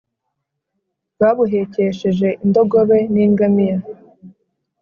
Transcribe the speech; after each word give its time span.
babuhekesheje 1.19 2.27
indogobe 2.43 2.97
n’ingamiya, 3.13 3.77